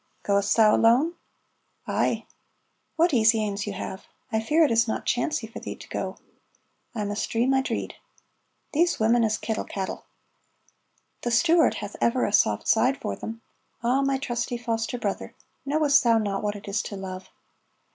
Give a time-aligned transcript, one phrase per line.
[0.23, 1.13] "Ghost thou alone?"
[1.85, 2.25] "Ay."
[2.95, 6.17] ("What easy anes you have!) I fear it is not chancey for thee to go."
[6.95, 7.93] "I must dree my dreed."
[8.73, 10.05] "These women is kittle cattle."
[11.21, 13.43] "The Stuart hath ever a soft side for them.
[13.83, 15.35] Ah, my trusty foster brother,
[15.67, 17.29] knowest thou not what it is to love?"